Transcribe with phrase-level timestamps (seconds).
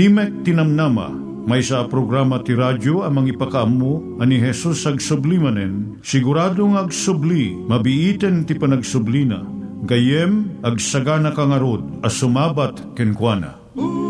[0.00, 1.12] Timek Tinamnama,
[1.44, 8.48] may sa programa ti radyo amang ipakaamu ani Jesus ag sublimanen, siguradong ag subli, mabiiten
[8.48, 9.44] ti panagsublina,
[9.84, 13.60] gayem ag sagana kangarod as sumabat kenkwana.
[13.76, 14.09] Umay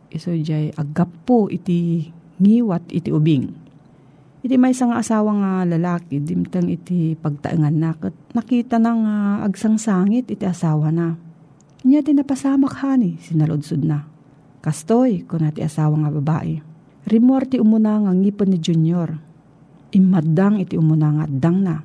[0.11, 2.11] iso jay aggapo iti
[2.41, 3.61] ngiwat iti ubing.
[4.41, 7.93] Iti may nga asawa nga lalaki, dimtang iti pagtaengan na,
[8.33, 9.15] nakita na nga
[9.45, 11.13] agsangsangit iti asawa na.
[11.85, 14.09] Inya tinapasamak hani, sinalodsod na.
[14.65, 16.61] Kastoy, kung ati asawa nga babae.
[17.05, 19.17] Rimor ti umuna nga ngipon ni Junior.
[19.93, 21.81] Imadang iti umuna nga dang na.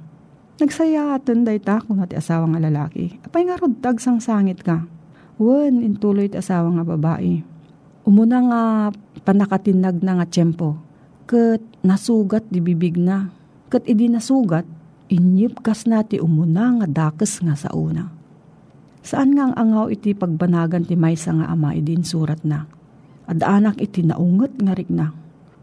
[0.56, 3.20] Nagsaya aton day ta kung ati asawa nga lalaki.
[3.24, 4.84] Apay nga rod tag sangit ka.
[5.36, 7.55] Wen, intuloy ti asawa nga babae.
[8.06, 8.62] Umuna nga
[9.26, 10.78] panakatinag na nga tiyempo.
[11.26, 13.34] Kat nasugat di bibig na.
[13.66, 14.62] Kat idi nasugat,
[15.10, 18.06] inyip kas na ti umuna nga dakes nga sa una.
[19.02, 22.70] Saan nga ang angaw iti pagbanagan ti maysa nga ama idin surat na.
[23.26, 25.10] Ad anak iti naunget nga rik na.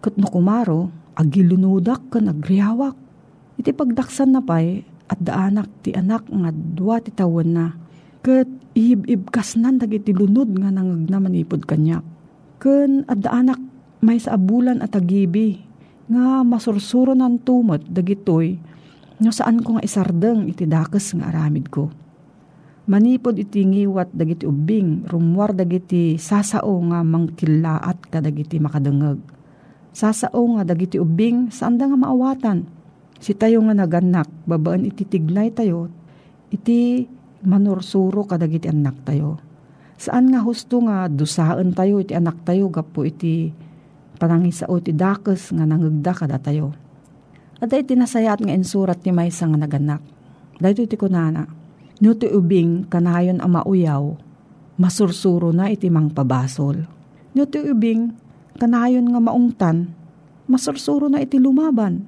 [0.04, 3.00] Kat no kumaro, agilunudak ka nagriyawak.
[3.56, 7.72] Iti pagdaksan na pay, at daanak ti anak nga dua ti tawon na.
[8.20, 12.13] Kat ihib-ibkas nan dagiti lunod nga nangagna manipod kanyak.
[12.64, 13.60] Ken at daanak
[14.00, 15.60] may sa abulan at agibi
[16.08, 18.56] nga masursuro ng tumot dagitoy
[19.20, 21.92] nga saan ko nga isardeng iti dakes nga aramid ko.
[22.88, 29.20] Manipod iti ngiwat dagiti ubing, rumwar dagiti sasao nga mangkilaat ka dagiti makadengeg.
[29.96, 32.68] Sasao nga dagiti ubing, saan da nga maawatan?
[33.24, 35.88] Si tayo nga naganak, babaan iti tignay tayo,
[36.52, 37.08] iti
[37.44, 39.40] manursuro ka dagiti anak tayo.
[39.98, 43.54] Saan nga husto nga dusaan tayo iti anak tayo, gapo iti
[44.18, 46.74] panangisao iti dakes nga nangagda kada tayo.
[47.64, 50.04] At iti nasayat nga insurat ni Maysa nga naganak.
[50.60, 51.64] Dahito iti kunana,
[52.04, 54.20] Nuti ubing kanayon ama uyaw,
[54.76, 56.84] masursuro na iti mang pabasol.
[57.32, 58.12] Nuti ubing
[58.60, 59.96] kanayon nga maungtan,
[60.52, 62.04] masursuro na iti lumaban.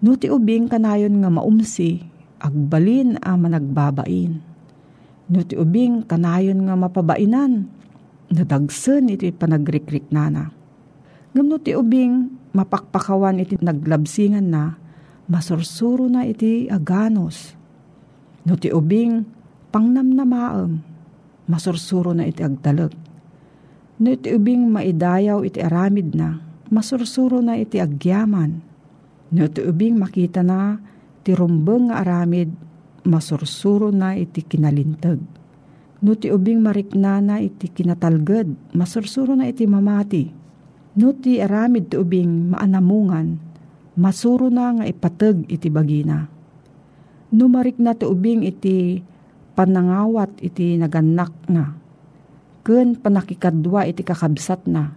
[0.00, 2.00] Nuti ubing kanayon nga maumsi,
[2.40, 4.47] agbalin a managbabain.
[5.28, 7.68] Nuti ubing kanayon nga mapabainan,
[8.32, 10.48] nadagsen iti panagrikrik nana.
[11.36, 14.80] Ngam nuti ubing mapakpakawan iti naglabsingan na,
[15.28, 17.58] masursuro na iti aganos
[18.48, 19.28] No ti ubing,
[19.68, 20.80] pangnam na maam,
[21.44, 22.96] masursuro na iti agtalag.
[24.00, 26.40] No ti ubing maidayaw iti aramid na,
[26.72, 28.64] masursuro na iti agyaman.
[29.36, 30.80] No ti ubing makita na,
[31.28, 32.48] ti rumbeng nga aramid,
[33.06, 35.20] masursuro na iti kinalintag.
[35.98, 40.30] No ti ubing marikna na iti kinatalged, masursuro na iti mamati.
[40.98, 43.38] No ti aramid ti ubing maanamungan,
[43.98, 46.38] masuro na nga ipatag iti bagina
[47.32, 49.04] numarik na ti ubing iti
[49.52, 51.76] panangawat iti naganak na.
[52.64, 54.92] Ken panakikadwa iti kakabsat na.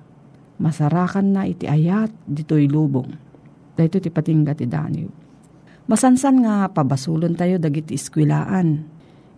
[0.61, 3.09] Masarakan na iti ayat dito'y lubong.
[3.73, 5.20] Dahito ti patingga ti Daniel.
[5.89, 8.85] Masansan nga pabasulon tayo dagiti iskwilaan.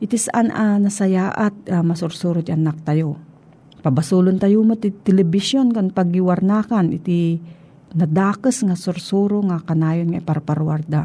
[0.04, 3.16] Iti saan a nasaya at uh, masursuro ti anak tayo.
[3.80, 7.40] Pabasulon tayo mo ti telebisyon kan paggiwarnakan iti
[7.96, 11.04] nadakes nga sursuro nga kanayon nga parparwarda.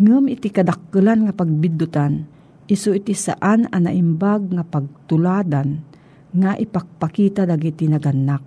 [0.00, 2.24] Ngem iti kadakkelan nga pagbidutan,
[2.64, 5.84] iso iti saan a naimbag nga pagtuladan
[6.32, 8.40] nga ipakpakita dagiti naganak,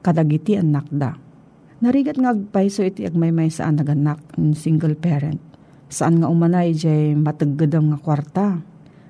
[0.00, 1.12] kadagiti anak da.
[1.84, 5.53] Narigat nga agpayso iti agmaymay saan naganak, mm, single parent.
[5.94, 8.58] Saan nga umanay jay mataggadam nga kwarta.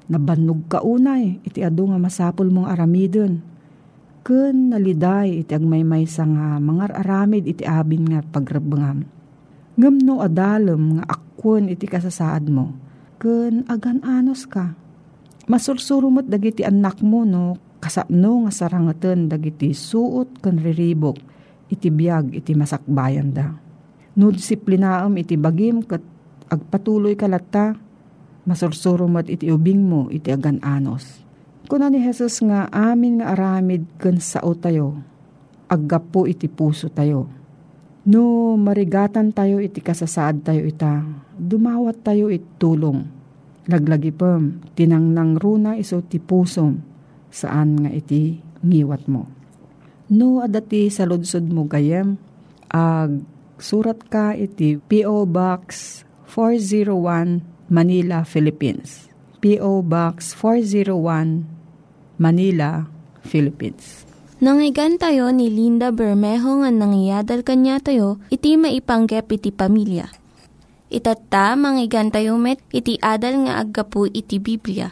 [0.05, 3.41] Nabannog ka unay, iti ado nga masapol mong aramidon.
[4.21, 9.09] Kun naliday iti agmaymay sa nga mga aramid iti abin nga pagrabangam.
[9.81, 12.77] Ngam no adalem nga akwon iti kasasaad mo.
[13.17, 14.77] Kun agan anos ka.
[15.49, 21.17] Masursurumot dagiti anak mo no kasapno nga sarangaten dagiti suot kan riribok
[21.73, 23.57] iti biyag iti masakbayan da.
[24.21, 26.14] No disiplinaam iti bagim kat
[26.49, 27.79] agpatuloy kalata
[28.45, 31.25] masursurumot iti ubing mo iti agan anos.
[31.65, 35.01] Kuna ni Jesus nga amin nga aramid ken sao tayo,
[35.65, 37.25] aggapo iti puso tayo.
[38.05, 41.01] No marigatan tayo iti kasasaad tayo ita,
[41.41, 43.01] dumawat tayo iti tulong.
[43.65, 46.85] Laglagi pem, tinangnang runa iso ti pusom,
[47.33, 49.25] saan nga iti ngiwat mo.
[50.13, 52.21] No adati sa mo gayem,
[52.69, 53.25] ag
[53.57, 55.25] surat ka iti P.O.
[55.25, 55.65] Box
[56.35, 59.07] 401 Manila, Philippines.
[59.39, 59.87] P.O.
[59.87, 61.47] Box 401
[62.19, 62.91] Manila,
[63.23, 64.03] Philippines.
[64.43, 70.11] Nangyigan tayo ni Linda Bermejo nga nangyadal kanya tayo, iti maipanggep iti pamilya.
[70.91, 74.91] Itatta, manggigan tayo met, iti adal nga aggapu iti Biblia.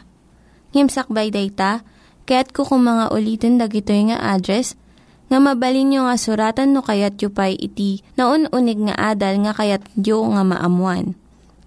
[0.71, 1.83] Ngimsakbay dayta,
[2.23, 4.79] kaya't kukum mga ulitin dagito nga address,
[5.27, 9.51] nga mabalin nyo nga suratan no kayat yu pa'y iti na unig nga adal nga
[9.51, 11.19] kayat yu nga maamuan.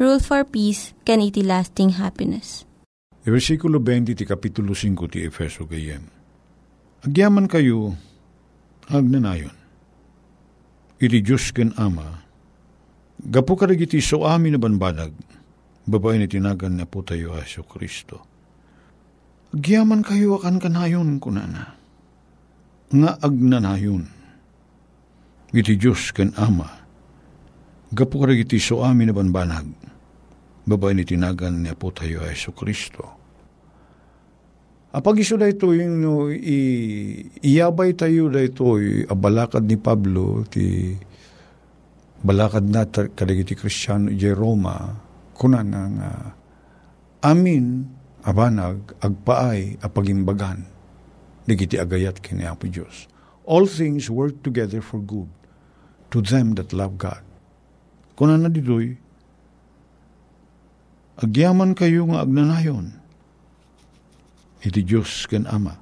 [0.00, 2.64] Rule for Peace, can iti lasting happiness.
[3.22, 6.08] E versikulo 20 ti kapitulo 5 ti Efeso gayem.
[7.04, 7.92] Agyaman kayo,
[8.88, 9.52] agnanayon.
[10.96, 12.24] Iti Diyos ken Ama,
[13.20, 15.12] gapu ka iti so amin na banbanag,
[15.84, 18.22] babae ni tinagan na po tayo Aso Kristo.
[19.52, 21.76] Agyaman kayo akan kanayon kunana,
[22.88, 24.08] nga agnanayon.
[25.52, 26.81] Iti Diyos ken Ama,
[27.92, 29.68] gapu ka iti so amin na banbanag,
[30.64, 33.20] babae ni tinagan ni Apo tayo Yesu Kristo.
[34.92, 36.60] Apag iso da ito yung no, i,
[37.40, 38.76] iyabay tayo da ito
[39.08, 40.92] abalakad ni Pablo ti
[42.20, 44.92] balakad na kadagiti Kristiyano ije Roma
[45.32, 46.10] kuna nga nga
[47.24, 47.88] amin
[48.20, 50.60] abanag agpaay apagimbagan
[51.48, 53.08] digiti agayat kini Apo Diyos.
[53.48, 55.28] All things work together for good
[56.12, 57.31] to them that love God.
[58.22, 58.94] Kuna na ditoy,
[61.18, 62.94] agyaman kayo nga agnanayon.
[64.62, 65.74] Iti Diyos ken Ama.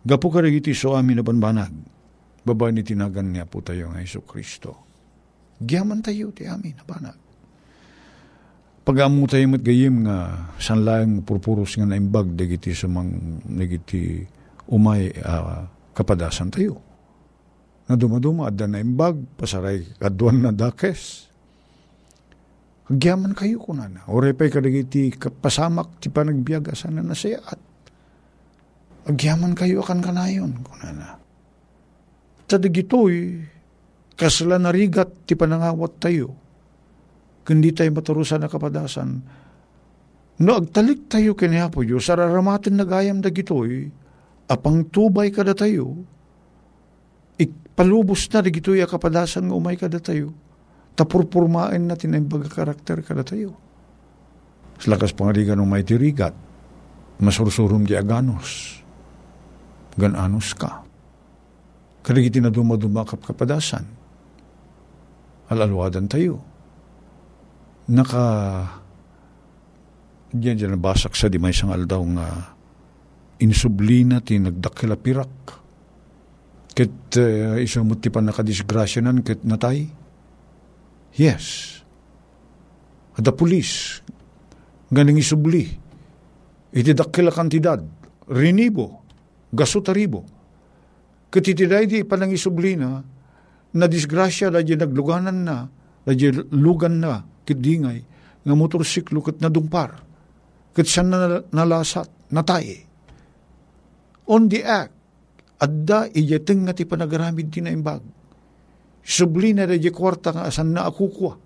[0.00, 1.76] Gapu ka iti so amin na banbanag.
[2.48, 4.88] Babae ni tinagan niya po tayo nga Iso Kristo.
[5.60, 7.20] Gyaman tayo ti amin na banag.
[8.88, 14.24] Pag-amu tayo mat gayim nga sanlayang purpuros nga naimbag dagiti sa mang nagiti
[14.72, 16.91] umay ah, kapadasan tayo.
[17.90, 21.26] Na dumaduma adda na imbag pasaray kaduan na dakes.
[22.90, 24.04] Agyaman kayo kunana.
[24.10, 27.60] Ore pa'y kadagiti pasamak ti panagbiag asan na nasayaat.
[29.08, 31.18] Agyaman kayo akan kanayon kunana.
[32.46, 33.42] Tadigitoy,
[34.14, 36.36] kasla narigat ti panangawat tayo.
[37.42, 39.18] Kundi tayo maturusan na kapadasan.
[40.42, 43.90] No agtalik tayo kinihapo Diyos, sararamatin na gayam dagitoy,
[44.50, 46.02] apang tubay kada tayo,
[47.72, 50.36] ikpalubos na dagitoy a kapadasan nga umay kada tayo
[50.92, 53.56] tapurpurmain natin ang baga karakter kada tayo.
[54.76, 56.34] Sa lakas pangarigan ng may tirigat,
[57.22, 58.82] masursurum di aganos,
[59.96, 60.84] gananos ka.
[62.02, 63.86] Kadagiti na dumadumakap kapadasan,
[65.48, 66.42] alalwadan tayo.
[67.88, 68.24] Naka,
[70.34, 72.26] diyan dyan nabasak sa di may isang aldaw nga
[73.38, 75.61] insublina ti nagdakila pirak.
[76.72, 79.84] Ket uh, isang mutipan nakadisgrasyanan ket natay.
[81.12, 81.76] Yes.
[83.12, 84.00] At the police,
[84.88, 85.68] ganing isubli,
[86.72, 87.84] iti dakila kantidad,
[88.32, 89.04] rinibo,
[89.52, 90.24] gasutaribo.
[91.28, 93.04] Katitiday di panang isubli na,
[93.76, 95.68] na disgrasya da nagluganan na,
[96.04, 96.12] da
[96.56, 98.00] lugan na, kidingay,
[98.40, 100.00] nga motorsiklo kat nadumpar,
[100.72, 102.80] kat siya na nalasat, natay.
[104.32, 104.96] On the act,
[105.62, 108.02] adda iyating nga ti panagaramid ti naimbag.
[109.02, 111.38] Subli na da kwarta nga asan na akukwa.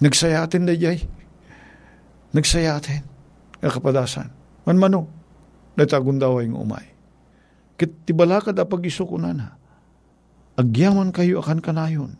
[0.00, 1.04] Nagsayatin da jay.
[2.32, 3.04] Nagsayatin.
[3.60, 4.28] Nga kapadasan.
[4.64, 5.08] Manmano,
[5.76, 6.88] natagun daw ang umay.
[7.76, 9.48] Kit tibalakad a pag-iso ko na na.
[10.56, 12.12] Agyaman kayo akan kanayon.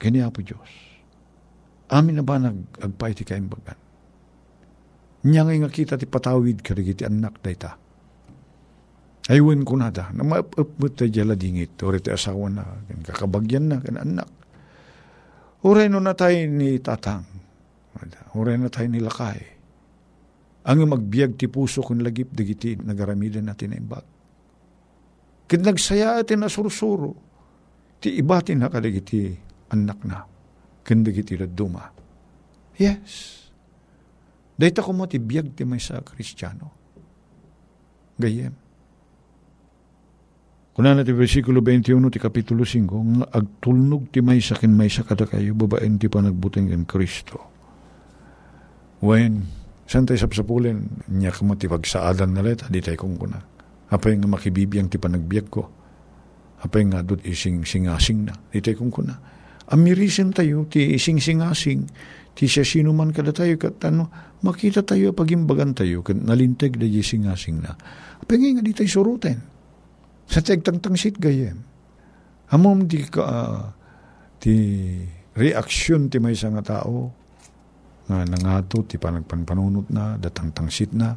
[0.00, 0.70] Kaniya po Diyos.
[1.88, 3.78] Amin na ba nag agpay ti kayong bagan?
[5.28, 7.87] Nya nga kita ti patawid karigiti anak dayta.
[9.28, 10.08] Aywan ko na da.
[10.16, 11.76] Na maapapot tayo jala dingit.
[11.84, 12.64] Uri tayo asawa na.
[13.04, 13.76] Kakabagyan na.
[13.84, 14.28] Kan anak.
[15.68, 17.28] Uri no na tayo ni tatang.
[18.32, 19.40] Uri na tayo ni lakay.
[20.68, 24.06] Ang magbiag ti puso kung lagip dagiti nagaramidan natin na imbag.
[25.48, 27.12] Kit nagsaya atin na sursuro.
[28.00, 29.32] Ti ibati na kadagiti
[29.72, 30.24] anak na.
[30.84, 31.84] Kandagiti duma.
[32.80, 33.44] Yes.
[34.56, 36.68] Dahita ko mo ti biag ti may sa kristyano.
[38.16, 38.67] Gayem.
[40.78, 45.02] Kuna na ti versikulo 21 ti kapitulo 5, nga agtulnog ti may sakin may sa
[45.02, 47.42] kada kayo, babaen ti panagbuting en Kristo.
[49.02, 49.42] When,
[49.90, 53.42] saan tayo sapsapulin, niya ka mo ti pagsaadan na leta, di tayo kung kuna.
[53.90, 55.66] Apay nga makibibiyang ti panagbiyak ko.
[56.62, 59.18] Apay nga dut ising singasing na, di tayo kung kuna.
[59.74, 61.90] Amirisin tayo, ti ising singasing,
[62.38, 66.86] ti siya sino man kada tayo, kat ano, makita tayo, pagimbagan tayo, kat nalinteg da
[66.86, 67.74] singasing na.
[68.22, 69.57] Apay nga di tayo suruten
[70.28, 71.64] sa tagtangtangsit gayem.
[72.52, 73.64] Hamom di ka, uh,
[74.36, 74.54] ti
[75.32, 77.12] reaksyon ti may nga tao,
[78.08, 81.16] nga nangato, ti panagpanpanunot na, datangtangsit na,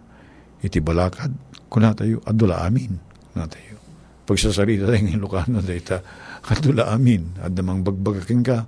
[0.64, 1.32] iti balakad,
[1.72, 2.96] kuna tayo, adula amin,
[3.36, 3.80] na tayo.
[4.28, 6.04] Pagsasarita tayo ng Ilocano, dahita,
[6.52, 8.68] adula amin, at namang bagbagaking ka,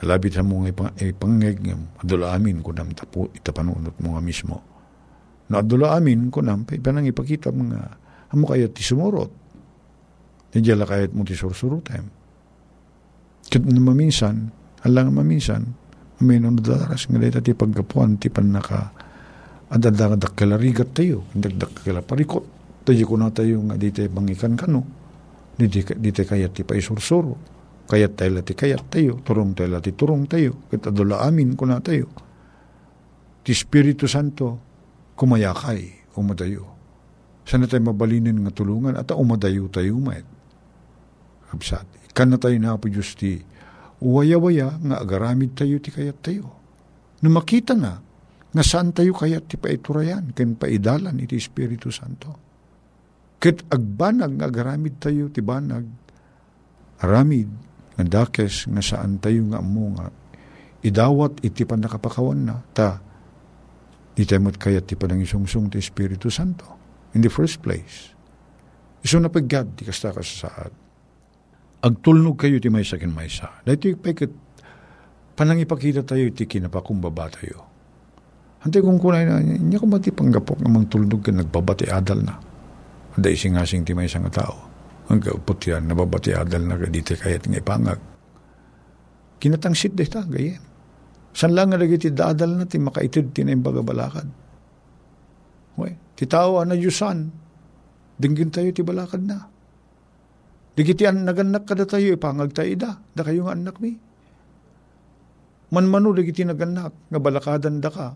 [0.00, 0.72] nalabit sa mga
[1.12, 1.60] ipangeg,
[2.00, 4.56] adula amin, kunam tapo, itapanunot mo nga mismo.
[5.52, 7.78] Na adula amin, kunam, panang ipakita mga,
[8.32, 9.45] amo kayo ti sumurot,
[10.56, 12.08] hindi la kahit mo ti sursuro time.
[13.46, 14.48] Kat na maminsan,
[14.88, 15.68] alang maminsan,
[16.24, 18.88] uminom na dadaras nga dito ti pagkapuan, ti pan naka
[19.68, 22.56] adadadak kalarigat tayo, dagdak kala parikot.
[22.88, 24.80] Tayo ko na tayo nga dito bangikan kano,
[25.60, 27.36] dito, dito kayat ti paisursuro,
[27.84, 31.84] kayat tayo ti kayat tayo, turong tayo ti turong tayo, kat adula amin ko na
[31.84, 32.08] tayo.
[33.44, 34.58] Ti Espiritu Santo,
[35.14, 36.66] kumayakay, umadayo.
[37.46, 40.35] Sana tayo mabalinin nga tulungan at umadayo tayo umayat
[41.56, 42.12] kabsat.
[42.12, 43.40] Ikan tayo na po Diyos ti
[44.04, 46.52] waya-waya nga agaramid tayo ti kayat tayo.
[47.24, 47.96] No makita na
[48.60, 52.44] saan tayo kayat ti paiturayan ken paidalan iti Espiritu Santo.
[53.40, 55.84] Ket agbanag nga agaramid tayo ti banag
[57.00, 57.48] aramid
[57.96, 60.08] nga dakes nga saan tayo nga amo nga
[60.84, 63.00] idawat iti panakapakawan na ta
[64.16, 66.64] di tayo kayat ti panangisungsung ti Espiritu Santo
[67.12, 68.12] in the first place.
[69.04, 70.85] Iso na paggad ti kasta ka sa saad
[71.86, 73.62] agtulnog kayo ti may sakin may sa.
[73.62, 74.32] Dahito ipikit,
[75.38, 77.62] panang ipakita tayo ti kinapakumbaba tayo.
[78.66, 82.34] Hante kung kunay na, niya kung mati panggapok namang tulnog ka nagbabati adal na.
[83.14, 84.66] Handa ising-asing ti may nga tao.
[85.06, 88.00] Ang kaupot yan, nababati adal na ka dito kayat nga ipangag.
[89.38, 90.58] Kinatangsit de ta, gayem.
[91.30, 94.26] San lang nga lagi ti dadal na ti makaitid ti na bagabalakad.
[95.76, 95.94] Okay.
[96.16, 97.28] Ti tao na yusan,
[98.16, 99.46] dinggin tayo ti balakad na.
[100.76, 103.96] Digitian naganak kada tayo, ipangag tayo da, kayo nga anak mi.
[105.72, 108.12] Manmano, digiti naganak, nga balakadan da ka,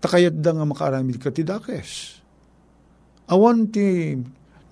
[0.00, 2.18] takayat da nga makaramid ka ti dakes.
[3.28, 4.16] Awan ti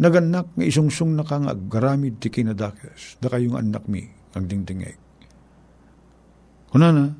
[0.01, 4.01] naganak nga isungsung na ka nga garamid ti kinadakes, da kayo nga anak mi,
[4.33, 4.97] ang dingdingeg.
[6.73, 7.13] Kuna na,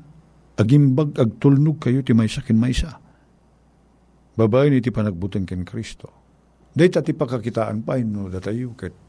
[0.57, 2.97] agimbag agtulnog kayo ti may sakin maysa.
[4.33, 6.09] Babae ni ti panagbuting ken Kristo.
[6.73, 9.06] Dahil ti pakakitaan pa, no, da tayo, ket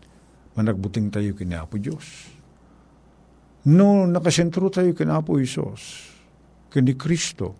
[0.59, 2.35] managbuting tayo kini Apo Diyos.
[3.71, 6.11] No, nakasentro tayo kini Apo Isos,
[6.75, 7.55] kini Kristo,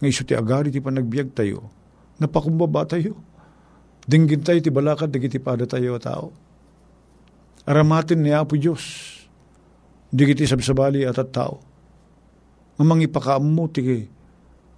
[0.00, 1.68] nga iso ti agari ti panagbiag tayo,
[2.16, 3.12] napakumbaba tayo.
[4.06, 6.32] Dinggin tayo ti balakad, digiti pada tayo tao.
[7.68, 9.12] Aramatin ni Apo Diyos,
[10.08, 11.60] digiti sabsabali at at tao.
[12.80, 13.82] Nga mangipakaammo ti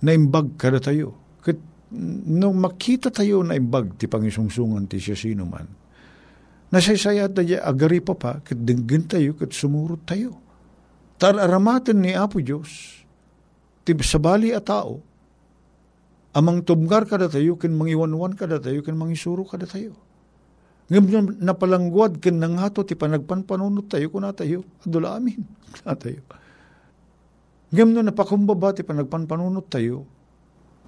[0.03, 1.15] naimbag kada tayo.
[1.45, 1.59] Kat,
[2.25, 5.67] nung makita tayo na imbag ti pangisungsungan ti siya sino man,
[6.69, 10.37] Nasaysayat na diya agari pa pa, kat dinggin tayo, kat sumurot tayo.
[11.17, 13.03] Tar aramatan ni Apo Diyos,
[13.89, 15.01] tib sabali a tao,
[16.37, 19.97] amang tumgar kada tayo, kin mangiwanwan kada tayo, kin mangisuro kada tayo.
[20.89, 24.65] Ngam napalangguad ken nangato ti panagpanpanunot tayo kuna tayo.
[24.89, 25.37] Adula amin.
[25.77, 26.25] Kuna tayo.
[27.69, 30.09] Ngam no napakumbaba ti panagpanpanunot tayo.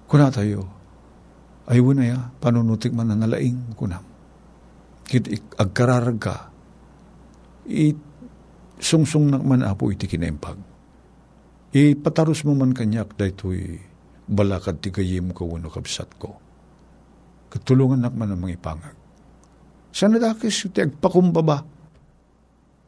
[0.09, 0.65] Kuna tayo.
[1.69, 4.10] Ay na ya, panunutik man na nalaing kunam.
[5.11, 5.27] Kit
[6.23, 6.35] ka.
[7.67, 7.99] It
[8.79, 10.55] sungsung na man apo iti kinempag.
[11.75, 13.75] Ipataros mo man kanyak daytoy
[14.23, 16.39] balakad ti gayim ko wano kabsat ko.
[17.51, 18.95] Katulungan nak man ang mga ipangag.
[19.91, 21.59] Sana dakis iti agpakumbaba.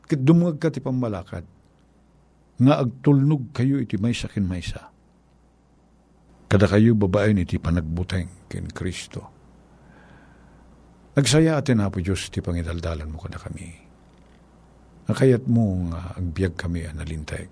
[0.07, 1.43] Kit dumungag ka ti pambalakad.
[2.63, 4.79] Nga agtulnog kayo iti may sakin maysa.
[6.47, 9.32] Kada kayo babae iti panagbuteng ken Kristo.
[11.13, 13.69] Nagsaya atin na Diyos ti pangidaldalan mo kada kami.
[15.05, 17.45] Nakayat mo nga agbyag kami analintay.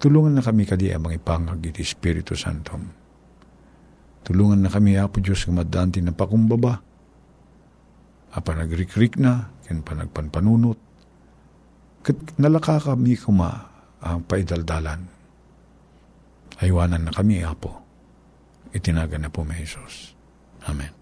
[0.00, 2.74] Tulungan na kami kadi ang mga ipangag iti Espiritu Santo.
[4.22, 6.78] Tulungan na kami, Apo Diyos, ng madanti na pakumbaba.
[8.32, 10.78] Apa nagrikrik na, ken panagpanpanunot.
[12.02, 13.50] Kat nalaka kami kuma
[14.02, 15.06] ang paidaldalan.
[16.62, 17.82] Aywanan na kami, Apo.
[18.72, 20.14] Itinaga na po may Jesus.
[20.70, 21.01] Amen.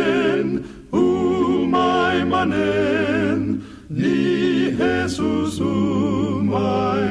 [2.45, 7.10] manen, ni Jesus umay